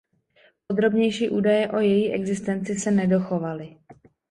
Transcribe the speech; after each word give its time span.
Podrobnější 0.67 1.29
údaje 1.29 1.67
o 1.71 1.79
její 1.79 2.13
existenci 2.13 2.75
se 2.75 2.91
nedochovaly. 2.91 3.77